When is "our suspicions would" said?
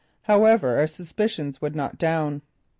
0.79-1.75